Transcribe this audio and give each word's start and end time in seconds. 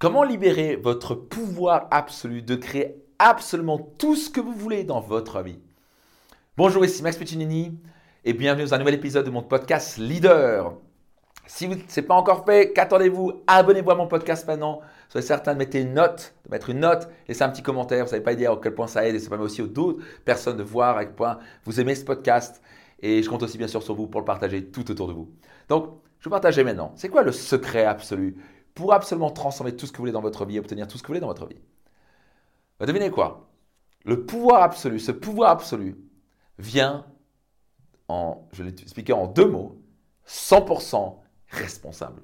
Comment 0.00 0.22
libérer 0.22 0.76
votre 0.76 1.14
pouvoir 1.14 1.86
absolu 1.90 2.40
de 2.40 2.54
créer 2.54 2.94
absolument 3.18 3.78
tout 3.98 4.16
ce 4.16 4.30
que 4.30 4.40
vous 4.40 4.54
voulez 4.54 4.82
dans 4.82 5.02
votre 5.02 5.42
vie? 5.42 5.58
Bonjour, 6.56 6.82
ici 6.86 7.02
Max 7.02 7.18
Piccinini 7.18 7.78
et 8.24 8.32
bienvenue 8.32 8.64
dans 8.64 8.72
un 8.72 8.78
nouvel 8.78 8.94
épisode 8.94 9.26
de 9.26 9.30
mon 9.30 9.42
podcast 9.42 9.98
Leader. 9.98 10.72
Si 11.46 11.66
vous, 11.66 11.74
n'est 11.74 12.02
pas 12.02 12.14
encore 12.14 12.46
fait, 12.46 12.72
qu'attendez-vous? 12.72 13.42
Abonnez-vous 13.46 13.90
à 13.90 13.94
mon 13.94 14.06
podcast 14.06 14.46
maintenant. 14.46 14.80
Soyez 15.10 15.26
certain 15.26 15.52
de 15.52 15.58
mettre 15.58 15.76
une 15.76 15.92
note, 15.92 16.32
de 16.46 16.50
mettre 16.50 16.70
une 16.70 16.80
note, 16.80 17.06
laissez 17.28 17.42
un 17.42 17.50
petit 17.50 17.62
commentaire. 17.62 18.06
Vous 18.06 18.10
savez 18.10 18.22
pas 18.22 18.34
dire 18.34 18.52
à 18.52 18.56
quel 18.62 18.74
point 18.74 18.86
ça 18.86 19.06
aide 19.06 19.16
et 19.16 19.18
ça 19.18 19.28
permet 19.28 19.44
aussi 19.44 19.60
aux 19.60 19.66
d'autres 19.66 20.02
personnes 20.24 20.56
de 20.56 20.62
voir 20.62 20.96
à 20.96 21.04
quel 21.04 21.14
point 21.14 21.38
vous 21.64 21.78
aimez 21.78 21.94
ce 21.94 22.06
podcast. 22.06 22.62
Et 23.02 23.22
je 23.22 23.28
compte 23.28 23.42
aussi 23.42 23.58
bien 23.58 23.68
sûr 23.68 23.82
sur 23.82 23.94
vous 23.94 24.06
pour 24.06 24.22
le 24.22 24.24
partager 24.24 24.64
tout 24.64 24.90
autour 24.90 25.08
de 25.08 25.12
vous. 25.12 25.30
Donc, 25.68 25.90
je 26.20 26.24
vais 26.24 26.30
partager 26.30 26.64
maintenant. 26.64 26.92
C'est 26.96 27.10
quoi 27.10 27.22
le 27.22 27.32
secret 27.32 27.84
absolu 27.84 28.38
pour 28.74 28.92
absolument 28.92 29.30
transformer 29.30 29.76
tout 29.76 29.86
ce 29.86 29.92
que 29.92 29.98
vous 29.98 30.02
voulez 30.02 30.12
dans 30.12 30.20
votre 30.20 30.44
vie, 30.44 30.58
obtenir 30.58 30.86
tout 30.86 30.98
ce 30.98 31.02
que 31.02 31.08
vous 31.08 31.12
voulez 31.12 31.20
dans 31.20 31.26
votre 31.26 31.46
vie. 31.46 31.60
Bah, 32.78 32.86
devinez 32.86 33.10
quoi? 33.10 33.48
Le 34.04 34.24
pouvoir 34.24 34.62
absolu, 34.62 34.98
ce 34.98 35.12
pouvoir 35.12 35.50
absolu 35.50 35.98
vient 36.58 37.06
en, 38.08 38.48
je 38.52 38.62
l'ai 38.62 38.70
expliqué 38.70 39.12
en 39.12 39.26
deux 39.26 39.46
mots, 39.46 39.80
100% 40.26 41.16
responsable. 41.48 42.22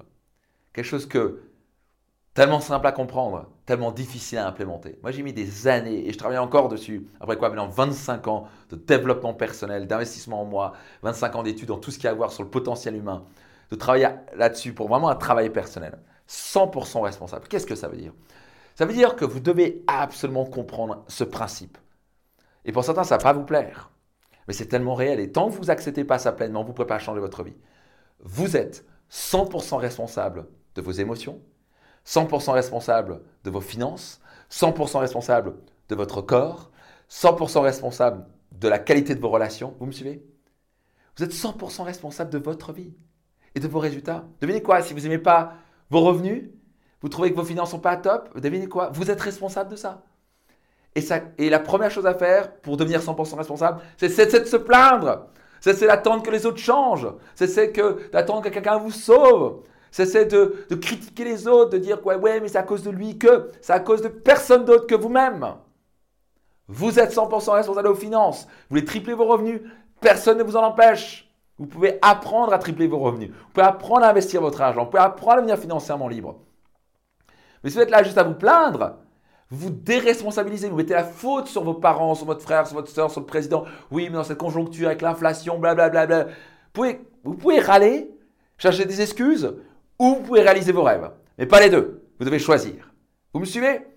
Quelque 0.73 0.85
chose 0.85 1.07
que 1.07 1.41
tellement 2.33 2.59
simple 2.59 2.85
à 2.85 2.91
comprendre, 2.91 3.47
tellement 3.65 3.91
difficile 3.91 4.37
à 4.37 4.47
implémenter. 4.47 4.99
Moi, 5.01 5.11
j'ai 5.11 5.23
mis 5.23 5.33
des 5.33 5.67
années 5.67 6.07
et 6.07 6.13
je 6.13 6.17
travaille 6.19 6.37
encore 6.37 6.69
dessus. 6.69 7.07
Après 7.19 7.35
quoi, 7.35 7.49
maintenant 7.49 7.67
25 7.67 8.27
ans 8.27 8.47
de 8.69 8.75
développement 8.75 9.33
personnel, 9.33 9.87
d'investissement 9.87 10.41
en 10.41 10.45
moi, 10.45 10.73
25 11.01 11.35
ans 11.35 11.41
d'études 11.43 11.69
dans 11.69 11.79
tout 11.79 11.89
ce 11.89 11.97
qui 11.97 12.07
a 12.07 12.11
à 12.11 12.13
voir 12.13 12.31
sur 12.31 12.43
le 12.43 12.49
potentiel 12.49 12.95
humain, 12.95 13.25
de 13.71 13.75
travailler 13.75 14.09
là-dessus 14.35 14.73
pour 14.73 14.87
vraiment 14.87 15.09
un 15.09 15.15
travail 15.15 15.49
personnel. 15.49 15.97
100% 16.29 17.01
responsable. 17.01 17.47
Qu'est-ce 17.47 17.65
que 17.65 17.75
ça 17.75 17.87
veut 17.87 17.97
dire? 17.97 18.13
Ça 18.75 18.85
veut 18.85 18.93
dire 18.93 19.15
que 19.15 19.25
vous 19.25 19.39
devez 19.39 19.83
absolument 19.87 20.45
comprendre 20.45 21.03
ce 21.07 21.23
principe. 21.23 21.77
Et 22.65 22.71
pour 22.71 22.83
certains, 22.83 23.03
ça 23.03 23.15
ne 23.15 23.21
va 23.21 23.23
pas 23.23 23.39
vous 23.39 23.45
plaire. 23.45 23.91
Mais 24.47 24.53
c'est 24.53 24.67
tellement 24.67 24.93
réel. 24.93 25.19
Et 25.19 25.31
tant 25.31 25.49
que 25.49 25.55
vous 25.55 25.65
n'acceptez 25.65 26.03
pas 26.03 26.19
ça 26.19 26.31
pleinement, 26.31 26.63
vous 26.63 26.69
ne 26.69 26.73
pouvez 26.73 26.87
pas 26.87 26.99
changer 26.99 27.19
votre 27.19 27.43
vie. 27.43 27.55
Vous 28.19 28.55
êtes 28.55 28.85
100% 29.11 29.77
responsable 29.77 30.47
de 30.75 30.81
vos 30.81 30.91
émotions, 30.91 31.41
100% 32.05 32.51
responsable 32.51 33.21
de 33.43 33.49
vos 33.49 33.61
finances, 33.61 34.21
100% 34.51 34.99
responsable 34.99 35.55
de 35.89 35.95
votre 35.95 36.21
corps, 36.21 36.71
100% 37.09 37.61
responsable 37.61 38.25
de 38.51 38.67
la 38.67 38.79
qualité 38.79 39.15
de 39.15 39.21
vos 39.21 39.29
relations. 39.29 39.75
Vous 39.79 39.85
me 39.85 39.91
suivez? 39.91 40.25
Vous 41.17 41.23
êtes 41.23 41.33
100% 41.33 41.83
responsable 41.83 42.29
de 42.29 42.37
votre 42.37 42.73
vie 42.73 42.93
et 43.55 43.59
de 43.59 43.67
vos 43.67 43.79
résultats. 43.79 44.25
Devinez 44.41 44.61
quoi? 44.61 44.81
Si 44.81 44.93
vous 44.93 45.01
n'aimez 45.01 45.17
pas 45.17 45.55
vos 45.89 46.01
revenus, 46.01 46.49
vous 47.01 47.09
trouvez 47.09 47.31
que 47.31 47.35
vos 47.35 47.43
finances 47.43 47.71
sont 47.71 47.79
pas 47.79 47.95
top, 47.97 48.39
devinez 48.39 48.67
quoi? 48.67 48.89
Vous 48.93 49.11
êtes 49.11 49.21
responsable 49.21 49.71
de 49.71 49.75
ça. 49.75 50.03
Et, 50.95 51.01
ça. 51.01 51.21
et 51.37 51.49
la 51.49 51.59
première 51.59 51.91
chose 51.91 52.07
à 52.07 52.15
faire 52.15 52.55
pour 52.57 52.75
devenir 52.75 53.01
100% 53.01 53.35
responsable, 53.35 53.81
c'est 53.97 54.09
de 54.09 54.45
se 54.45 54.57
plaindre. 54.57 55.27
C'est 55.59 55.85
d'attendre 55.85 56.23
que 56.23 56.31
les 56.31 56.45
autres 56.45 56.57
changent. 56.57 57.07
C'est 57.35 57.71
d'attendre 58.11 58.41
que 58.41 58.49
quelqu'un 58.49 58.77
vous 58.77 58.91
sauve. 58.91 59.63
C'est 59.91 60.25
de, 60.25 60.65
de, 60.69 60.75
critiquer 60.75 61.23
les 61.23 61.47
autres, 61.47 61.71
de 61.71 61.77
dire 61.77 62.05
ouais, 62.05 62.39
mais 62.39 62.47
c'est 62.47 62.57
à 62.57 62.63
cause 62.63 62.83
de 62.83 62.91
lui 62.91 63.17
que, 63.17 63.49
c'est 63.61 63.73
à 63.73 63.79
cause 63.79 64.01
de 64.01 64.09
personne 64.09 64.65
d'autre 64.65 64.85
que 64.85 64.95
vous-même. 64.95 65.55
Vous 66.67 66.99
êtes 66.99 67.13
100% 67.15 67.51
responsable 67.51 67.87
aux 67.87 67.95
finances. 67.95 68.43
Vous 68.45 68.75
voulez 68.75 68.85
tripler 68.85 69.13
vos 69.13 69.25
revenus, 69.25 69.61
personne 70.01 70.37
ne 70.37 70.43
vous 70.43 70.57
en 70.57 70.63
empêche. 70.63 71.26
Vous 71.59 71.65
pouvez 71.65 71.97
apprendre 72.01 72.53
à 72.53 72.59
tripler 72.59 72.87
vos 72.87 72.99
revenus. 72.99 73.29
Vous 73.29 73.51
pouvez 73.53 73.65
apprendre 73.65 74.05
à 74.05 74.09
investir 74.09 74.41
votre 74.41 74.61
argent. 74.61 74.83
Vous 74.83 74.91
pouvez 74.91 75.03
apprendre 75.03 75.33
à 75.33 75.37
devenir 75.37 75.57
financièrement 75.57 76.07
libre. 76.07 76.35
Mais 77.63 77.69
si 77.69 77.75
vous 77.75 77.81
êtes 77.81 77.89
là 77.89 78.03
juste 78.03 78.17
à 78.17 78.23
vous 78.23 78.35
plaindre, 78.35 78.97
vous 79.49 79.67
vous 79.67 79.73
déresponsabilisez, 79.73 80.69
vous 80.69 80.75
mettez 80.75 80.93
la 80.93 81.03
faute 81.03 81.47
sur 81.47 81.63
vos 81.63 81.73
parents, 81.73 82.15
sur 82.15 82.25
votre 82.25 82.41
frère, 82.41 82.67
sur 82.67 82.75
votre 82.75 82.91
soeur, 82.91 83.09
sur 83.09 83.21
le 83.21 83.25
président. 83.25 83.65
Oui, 83.91 84.07
mais 84.09 84.17
dans 84.17 84.23
cette 84.23 84.37
conjoncture 84.37 84.87
avec 84.87 85.01
l'inflation, 85.01 85.57
blablabla. 85.57 86.05
Bla, 86.05 86.23
bla. 86.23 86.33
Vous 86.33 86.71
pouvez, 86.73 87.01
vous 87.23 87.33
pouvez 87.33 87.59
râler, 87.59 88.11
chercher 88.57 88.85
des 88.85 89.01
excuses, 89.01 89.55
ou 89.97 90.15
vous 90.15 90.21
pouvez 90.21 90.41
réaliser 90.41 90.71
vos 90.71 90.83
rêves. 90.83 91.09
Mais 91.37 91.45
pas 91.45 91.59
les 91.59 91.69
deux. 91.69 92.03
Vous 92.19 92.25
devez 92.25 92.39
choisir. 92.39 92.93
Vous 93.33 93.39
me 93.39 93.45
suivez? 93.45 93.87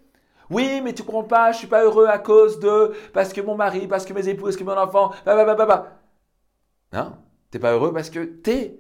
Oui, 0.49 0.81
mais 0.83 0.95
tu 0.95 1.03
comprends 1.03 1.25
pas, 1.25 1.53
je 1.53 1.59
suis 1.59 1.67
pas 1.67 1.85
heureux 1.85 2.07
à 2.07 2.19
cause 2.19 2.59
de, 2.59 2.93
parce 3.13 3.33
que 3.33 3.41
mon 3.41 3.55
mari, 3.55 3.87
parce 3.87 4.05
que 4.05 4.13
mes 4.13 4.29
époux, 4.29 4.45
parce 4.45 4.57
que 4.57 4.65
mon 4.65 4.77
enfant, 4.77 5.13
bah, 5.25 5.91
Non 6.93 7.13
T'es 7.51 7.59
pas 7.59 7.73
heureux 7.73 7.93
parce 7.93 8.11
que 8.11 8.25
t'es 8.25 8.79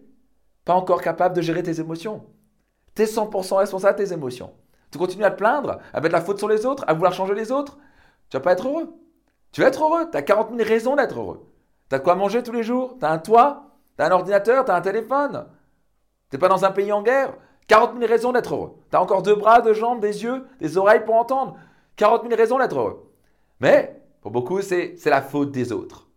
pas 0.65 0.75
encore 0.75 1.03
capable 1.03 1.35
de 1.35 1.43
gérer 1.43 1.63
tes 1.63 1.81
émotions. 1.81 2.25
Tu 2.95 3.03
es 3.03 3.07
100% 3.07 3.57
responsable 3.57 3.99
de 3.99 4.05
tes 4.05 4.13
émotions. 4.13 4.53
Tu 4.91 4.99
continues 4.99 5.25
à 5.25 5.31
te 5.31 5.39
plaindre, 5.39 5.79
à 5.93 6.01
mettre 6.01 6.15
la 6.15 6.21
faute 6.21 6.39
sur 6.39 6.49
les 6.49 6.67
autres, 6.67 6.85
à 6.87 6.95
vouloir 6.95 7.13
changer 7.13 7.35
les 7.35 7.53
autres. 7.53 7.79
Tu 8.29 8.37
vas 8.37 8.41
pas 8.41 8.53
être 8.53 8.69
heureux. 8.69 8.93
Tu 9.53 9.61
vas 9.61 9.69
être 9.69 9.83
heureux. 9.83 10.09
Tu 10.11 10.17
as 10.17 10.23
40 10.23 10.51
000 10.57 10.69
raisons 10.69 10.97
d'être 10.97 11.19
heureux. 11.19 11.47
Tu 11.89 11.97
as 11.97 11.99
quoi 11.99 12.15
manger 12.15 12.43
tous 12.43 12.53
les 12.53 12.63
jours 12.63 12.97
Tu 12.99 13.07
as 13.07 13.11
un 13.11 13.19
toit 13.19 13.65
Tu 13.97 14.03
as 14.03 14.07
un 14.07 14.11
ordinateur 14.11 14.65
Tu 14.65 14.71
as 14.71 14.75
un 14.75 14.81
téléphone 14.81 15.47
Tu 16.31 16.39
pas 16.39 16.49
dans 16.49 16.65
un 16.65 16.71
pays 16.71 16.93
en 16.93 17.03
guerre 17.03 17.35
40 17.71 17.99
000 17.99 18.11
raisons 18.11 18.33
d'être 18.33 18.53
heureux. 18.53 18.75
Tu 18.91 18.97
as 18.97 19.01
encore 19.01 19.23
deux 19.23 19.37
bras, 19.37 19.61
deux 19.61 19.75
jambes, 19.75 20.01
des 20.01 20.25
yeux, 20.25 20.45
des 20.59 20.77
oreilles 20.77 21.05
pour 21.05 21.15
entendre. 21.15 21.57
40 21.95 22.23
000 22.23 22.35
raisons 22.35 22.59
d'être 22.59 22.77
heureux. 22.77 23.13
Mais 23.61 24.03
pour 24.23 24.33
beaucoup, 24.33 24.61
c'est 24.61 24.97
la 25.07 25.23
faute 25.23 25.53
des 25.53 25.71
autres. 25.71 26.10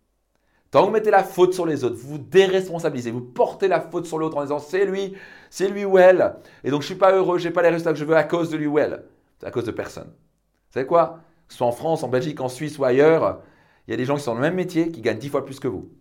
Quand 0.74 0.84
vous 0.84 0.90
mettez 0.90 1.12
la 1.12 1.22
faute 1.22 1.54
sur 1.54 1.66
les 1.66 1.84
autres, 1.84 1.94
vous 1.94 2.08
vous 2.08 2.18
déresponsabilisez, 2.18 3.12
vous 3.12 3.20
portez 3.20 3.68
la 3.68 3.80
faute 3.80 4.06
sur 4.06 4.18
l'autre 4.18 4.38
en 4.38 4.42
disant 4.42 4.58
c'est 4.58 4.84
lui, 4.84 5.14
c'est 5.48 5.68
lui 5.68 5.84
ou 5.84 5.98
elle. 5.98 6.34
Et 6.64 6.72
donc 6.72 6.80
je 6.80 6.86
suis 6.86 6.96
pas 6.96 7.12
heureux, 7.12 7.38
j'ai 7.38 7.52
pas 7.52 7.62
les 7.62 7.68
résultats 7.68 7.92
que 7.92 7.98
je 8.00 8.04
veux 8.04 8.16
à 8.16 8.24
cause 8.24 8.50
de 8.50 8.56
lui 8.56 8.66
ou 8.66 8.80
elle. 8.80 9.04
C'est 9.38 9.46
à 9.46 9.52
cause 9.52 9.62
de 9.62 9.70
personne. 9.70 10.08
Vous 10.08 10.72
savez 10.72 10.84
quoi? 10.84 11.20
Que 11.46 11.54
soit 11.54 11.68
en 11.68 11.70
France, 11.70 12.02
en 12.02 12.08
Belgique, 12.08 12.40
en 12.40 12.48
Suisse 12.48 12.76
ou 12.76 12.84
ailleurs, 12.84 13.40
il 13.86 13.92
y 13.92 13.94
a 13.94 13.96
des 13.96 14.04
gens 14.04 14.16
qui 14.16 14.22
sont 14.22 14.32
dans 14.32 14.40
le 14.40 14.40
même 14.40 14.56
métier 14.56 14.90
qui 14.90 15.00
gagnent 15.00 15.20
dix 15.20 15.28
fois 15.28 15.44
plus 15.44 15.60
que 15.60 15.68
vous. 15.68 15.92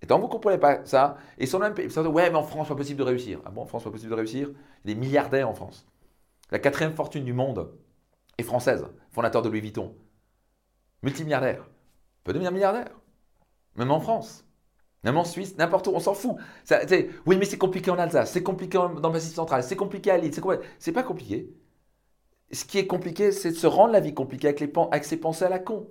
Et 0.00 0.06
tant 0.06 0.14
que 0.14 0.20
vous 0.20 0.28
ne 0.28 0.32
comprenez 0.32 0.58
pas 0.58 0.84
ça, 0.84 1.16
et 1.36 1.46
sur 1.46 1.58
le 1.58 1.64
même 1.64 1.74
pays, 1.74 1.88
ouais, 1.88 2.30
mais 2.30 2.36
en 2.36 2.44
France, 2.44 2.68
pas 2.68 2.76
possible 2.76 3.00
de 3.00 3.04
réussir. 3.04 3.40
Ah 3.46 3.50
bon, 3.50 3.62
en 3.62 3.66
France, 3.66 3.82
pas 3.82 3.90
possible 3.90 4.10
de 4.10 4.16
réussir? 4.16 4.48
Il 4.84 4.90
y 4.90 4.92
a 4.92 4.94
des 4.94 5.00
milliardaires 5.00 5.48
en 5.48 5.54
France. 5.54 5.88
La 6.52 6.60
quatrième 6.60 6.94
fortune 6.94 7.24
du 7.24 7.32
monde 7.32 7.72
est 8.38 8.44
française, 8.44 8.86
fondateur 9.10 9.42
de 9.42 9.48
Louis 9.48 9.60
Vuitton. 9.60 9.96
Multimilliardaire. 11.02 11.68
Peut 12.22 12.32
devenir 12.32 12.52
milliardaire. 12.52 12.90
Même 13.76 13.90
en 13.90 14.00
France. 14.00 14.44
Même 15.04 15.16
en 15.18 15.24
Suisse, 15.24 15.56
n'importe 15.56 15.86
où, 15.86 15.92
on 15.94 16.00
s'en 16.00 16.14
fout. 16.14 16.36
Ça, 16.64 16.80
oui, 17.26 17.36
mais 17.36 17.44
c'est 17.44 17.58
compliqué 17.58 17.90
en 17.90 17.98
Alsace, 17.98 18.32
c'est 18.32 18.42
compliqué 18.42 18.78
dans 18.78 19.12
le 19.12 19.20
central, 19.20 19.62
c'est 19.62 19.76
compliqué 19.76 20.10
à 20.10 20.18
Lille, 20.18 20.32
c'est 20.78 20.92
pas 20.92 21.02
compliqué. 21.02 21.48
Ce 22.52 22.64
qui 22.64 22.78
est 22.78 22.86
compliqué, 22.86 23.32
c'est 23.32 23.50
de 23.50 23.56
se 23.56 23.66
rendre 23.66 23.92
la 23.92 24.00
vie 24.00 24.14
compliquée 24.14 24.48
avec, 24.48 24.60
les, 24.60 24.72
ses 25.02 25.16
pensées 25.16 25.44
à 25.44 25.48
la 25.48 25.58
con. 25.58 25.88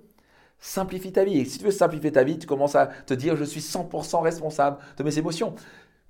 Simplifie 0.58 1.12
ta 1.12 1.24
vie. 1.24 1.38
Et 1.38 1.44
si 1.44 1.58
tu 1.58 1.64
veux 1.64 1.70
simplifier 1.70 2.12
ta 2.12 2.24
vie, 2.24 2.38
tu 2.38 2.46
commences 2.46 2.74
à 2.74 2.86
te 2.86 3.12
dire 3.14 3.36
je 3.36 3.44
suis 3.44 3.60
100% 3.60 4.22
responsable 4.22 4.78
de 4.96 5.02
mes 5.02 5.18
émotions. 5.18 5.54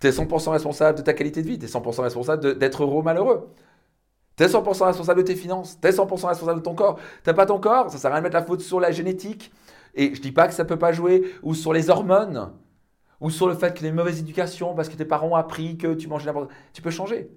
Tu 0.00 0.06
es 0.06 0.10
100% 0.10 0.50
responsable 0.50 0.98
de 0.98 1.02
ta 1.02 1.14
qualité 1.14 1.42
de 1.42 1.48
vie. 1.48 1.58
Tu 1.58 1.66
es 1.66 1.68
100% 1.68 2.02
responsable 2.02 2.58
d'être 2.58 2.82
heureux 2.84 3.00
ou 3.00 3.02
malheureux. 3.02 3.50
Tu 4.36 4.44
es 4.44 4.46
100% 4.46 4.84
responsable 4.84 5.22
de 5.22 5.26
tes 5.26 5.34
finances. 5.34 5.78
Tu 5.80 5.88
es 5.88 5.90
100% 5.90 6.26
responsable 6.28 6.60
de 6.60 6.64
ton 6.64 6.74
corps. 6.74 6.98
Tu 7.24 7.34
pas 7.34 7.46
ton 7.46 7.58
corps, 7.58 7.90
ça 7.90 7.98
sert 7.98 8.10
à 8.10 8.14
rien 8.14 8.20
de 8.20 8.24
mettre 8.24 8.36
la 8.36 8.44
faute 8.44 8.60
sur 8.60 8.78
la 8.78 8.92
génétique, 8.92 9.50
et 9.96 10.14
je 10.14 10.20
dis 10.20 10.32
pas 10.32 10.46
que 10.46 10.54
ça 10.54 10.64
peut 10.64 10.78
pas 10.78 10.92
jouer, 10.92 11.34
ou 11.42 11.54
sur 11.54 11.72
les 11.72 11.90
hormones, 11.90 12.52
ou 13.20 13.30
sur 13.30 13.48
le 13.48 13.54
fait 13.54 13.74
que 13.74 13.80
tu 13.80 13.86
as 13.86 13.88
une 13.88 13.94
mauvaise 13.94 14.20
éducation 14.20 14.74
parce 14.74 14.88
que 14.88 14.96
tes 14.96 15.04
parents 15.04 15.28
ont 15.28 15.36
appris 15.36 15.78
que 15.78 15.94
tu 15.94 16.06
mangeais 16.06 16.26
n'importe 16.26 16.48
quoi. 16.48 16.56
Tu 16.72 16.82
peux 16.82 16.90
changer. 16.90 17.30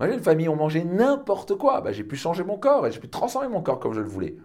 J'ai 0.00 0.14
une 0.14 0.20
famille, 0.20 0.48
on 0.48 0.56
mangeait 0.56 0.84
n'importe 0.84 1.56
quoi. 1.56 1.80
Ben, 1.80 1.92
j'ai 1.92 2.04
pu 2.04 2.16
changer 2.16 2.44
mon 2.44 2.58
corps 2.58 2.86
et 2.86 2.92
j'ai 2.92 3.00
pu 3.00 3.08
transformer 3.08 3.48
mon 3.48 3.62
corps 3.62 3.78
comme 3.78 3.94
je 3.94 4.00
le 4.00 4.08
voulais. 4.08 4.36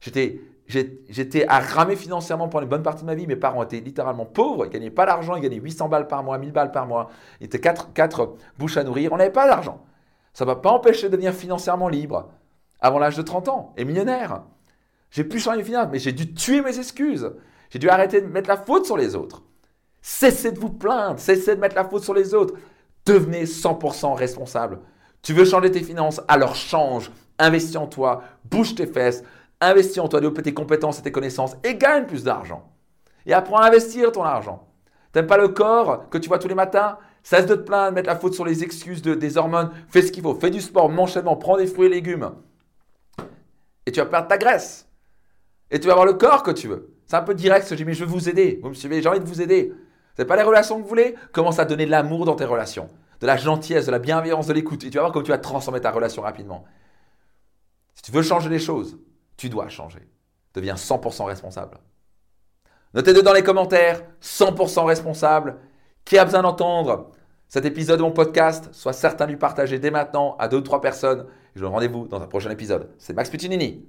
J'étais, 0.00 0.40
j'étais 0.66 1.46
à 1.46 1.60
ramer 1.60 1.96
financièrement 1.96 2.48
pendant 2.48 2.64
une 2.64 2.70
bonne 2.70 2.82
partie 2.82 3.02
de 3.02 3.06
ma 3.06 3.14
vie. 3.14 3.26
Mes 3.26 3.36
parents 3.36 3.62
étaient 3.62 3.80
littéralement 3.80 4.26
pauvres. 4.26 4.66
Ils 4.66 4.70
gagnaient 4.70 4.90
pas 4.90 5.06
d'argent. 5.06 5.36
Ils 5.36 5.42
gagnaient 5.42 5.60
800 5.60 5.88
balles 5.88 6.08
par 6.08 6.24
mois, 6.24 6.38
1000 6.38 6.52
balles 6.52 6.72
par 6.72 6.86
mois. 6.86 7.08
Ils 7.40 7.46
étaient 7.46 7.60
4, 7.60 7.92
4 7.92 8.34
bouches 8.58 8.76
à 8.76 8.84
nourrir. 8.84 9.12
On 9.12 9.16
n'avait 9.16 9.30
pas 9.30 9.46
d'argent. 9.46 9.84
Ça 10.32 10.44
ne 10.44 10.50
m'a 10.50 10.56
pas 10.56 10.70
empêché 10.70 11.06
de 11.06 11.12
devenir 11.12 11.34
financièrement 11.34 11.88
libre 11.88 12.30
avant 12.80 12.98
l'âge 12.98 13.16
de 13.16 13.22
30 13.22 13.48
ans 13.48 13.74
et 13.76 13.84
millionnaire. 13.84 14.42
J'ai 15.10 15.24
pu 15.24 15.38
changer 15.38 15.62
les 15.62 15.86
mais 15.90 15.98
j'ai 15.98 16.12
dû 16.12 16.34
tuer 16.34 16.60
mes 16.60 16.78
excuses. 16.78 17.32
J'ai 17.70 17.78
dû 17.78 17.88
arrêter 17.88 18.20
de 18.20 18.26
mettre 18.26 18.48
la 18.48 18.56
faute 18.56 18.86
sur 18.86 18.96
les 18.96 19.14
autres. 19.14 19.42
Cessez 20.02 20.52
de 20.52 20.58
vous 20.58 20.70
plaindre, 20.70 21.18
cessez 21.18 21.56
de 21.56 21.60
mettre 21.60 21.76
la 21.76 21.84
faute 21.84 22.04
sur 22.04 22.14
les 22.14 22.34
autres. 22.34 22.54
Devenez 23.06 23.44
100% 23.44 24.14
responsable. 24.14 24.80
Tu 25.22 25.32
veux 25.32 25.44
changer 25.44 25.70
tes 25.70 25.82
finances, 25.82 26.20
alors 26.28 26.54
change. 26.54 27.10
Investis 27.38 27.76
en 27.76 27.86
toi, 27.86 28.22
bouge 28.44 28.74
tes 28.74 28.86
fesses, 28.86 29.24
investis 29.60 29.98
en 29.98 30.08
toi, 30.08 30.20
développe 30.20 30.42
tes 30.42 30.54
compétences 30.54 30.98
et 30.98 31.02
tes 31.02 31.12
connaissances 31.12 31.56
et 31.64 31.74
gagne 31.74 32.06
plus 32.06 32.24
d'argent. 32.24 32.70
Et 33.26 33.32
apprends 33.32 33.58
à 33.58 33.66
investir 33.66 34.12
ton 34.12 34.22
argent. 34.22 34.66
T'aimes 35.12 35.26
pas 35.26 35.38
le 35.38 35.48
corps 35.48 36.08
que 36.08 36.18
tu 36.18 36.28
vois 36.28 36.38
tous 36.38 36.48
les 36.48 36.54
matins? 36.54 36.98
Cesse 37.22 37.46
de 37.46 37.54
te 37.54 37.60
plaindre, 37.60 37.94
mettre 37.94 38.08
la 38.08 38.16
faute 38.16 38.34
sur 38.34 38.44
les 38.44 38.62
excuses 38.62 39.02
des 39.02 39.36
hormones. 39.36 39.70
Fais 39.88 40.02
ce 40.02 40.12
qu'il 40.12 40.22
faut, 40.22 40.34
fais 40.34 40.50
du 40.50 40.60
sport, 40.60 40.88
mange 40.88 41.18
prends 41.38 41.56
des 41.56 41.66
fruits 41.66 41.86
et 41.86 41.90
légumes. 41.90 42.30
Et 43.84 43.92
tu 43.92 44.00
vas 44.00 44.06
perdre 44.06 44.28
ta 44.28 44.38
graisse. 44.38 44.89
Et 45.70 45.80
tu 45.80 45.86
vas 45.86 45.92
avoir 45.92 46.06
le 46.06 46.14
corps 46.14 46.42
que 46.42 46.50
tu 46.50 46.68
veux. 46.68 46.94
C'est 47.06 47.16
un 47.16 47.22
peu 47.22 47.34
direct 47.34 47.64
ce 47.64 47.70
que 47.70 47.76
j'ai 47.76 47.84
mais 47.84 47.94
je 47.94 48.04
veux 48.04 48.10
vous 48.10 48.28
aider. 48.28 48.60
Vous 48.62 48.68
me 48.68 48.74
suivez 48.74 49.02
J'ai 49.02 49.08
envie 49.08 49.20
de 49.20 49.24
vous 49.24 49.42
aider. 49.42 49.72
C'est 50.16 50.24
pas 50.24 50.36
les 50.36 50.42
relations 50.42 50.76
que 50.76 50.82
vous 50.82 50.88
voulez? 50.88 51.14
Commence 51.32 51.58
à 51.58 51.64
donner 51.64 51.86
de 51.86 51.90
l'amour 51.90 52.24
dans 52.24 52.36
tes 52.36 52.44
relations. 52.44 52.88
de 53.20 53.26
la 53.26 53.36
gentillesse, 53.36 53.86
de 53.86 53.90
la 53.90 53.98
bienveillance, 53.98 54.46
de 54.46 54.52
l'écoute. 54.52 54.82
Et 54.84 54.90
tu 54.90 54.96
vas 54.96 55.02
voir 55.02 55.12
comment 55.12 55.24
tu 55.24 55.30
vas 55.30 55.38
transformer 55.38 55.80
ta 55.80 55.90
relation 55.90 56.22
rapidement. 56.22 56.64
Si 57.94 58.02
tu 58.02 58.12
veux 58.12 58.22
changer 58.22 58.48
les 58.48 58.58
choses, 58.58 58.98
tu 59.36 59.48
dois 59.50 59.68
changer. 59.68 60.08
Deviens 60.54 60.74
100% 60.74 61.24
responsable. 61.26 61.78
Notez-le 62.94 63.22
dans 63.22 63.32
les 63.32 63.42
commentaires, 63.42 64.02
100% 64.22 64.84
responsable. 64.86 65.58
Qui 66.04 66.18
a 66.18 66.24
besoin 66.24 66.42
d'entendre 66.42 67.10
cet 67.48 67.64
épisode 67.64 67.98
de 67.98 68.04
mon 68.04 68.10
podcast? 68.10 68.70
Sois 68.72 68.92
certain 68.94 69.26
de 69.26 69.32
lui 69.32 69.38
partager 69.38 69.78
dès 69.78 69.90
maintenant 69.90 70.36
à 70.38 70.48
deux 70.48 70.56
ou 70.56 70.62
trois 70.62 70.80
personnes. 70.80 71.26
Je 71.54 71.64
vous 71.64 71.70
rendez-vous 71.70 72.08
dans 72.08 72.22
un 72.22 72.26
prochain 72.26 72.50
épisode. 72.50 72.90
C'est 72.98 73.12
Max 73.12 73.28
Puccinini. 73.30 73.84